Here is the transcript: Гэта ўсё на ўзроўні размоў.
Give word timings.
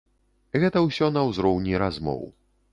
Гэта 0.63 0.83
ўсё 0.87 1.11
на 1.19 1.27
ўзроўні 1.29 1.73
размоў. 1.87 2.27